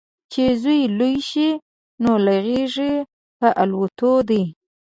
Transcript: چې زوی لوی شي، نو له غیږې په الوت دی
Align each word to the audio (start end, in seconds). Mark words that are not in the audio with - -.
چې 0.31 0.43
زوی 0.61 0.79
لوی 0.97 1.15
شي، 1.29 1.49
نو 2.03 2.11
له 2.25 2.35
غیږې 2.45 2.93
په 3.39 3.47
الوت 3.61 3.99
دی 4.29 4.43